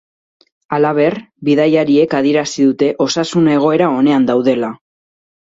Halaber, 0.77 1.17
bidaiariek 1.49 2.17
adierazi 2.21 2.67
dute 2.71 2.89
osasun 3.07 3.53
egoera 3.59 3.91
onean 3.99 4.27
daudela. 4.31 4.73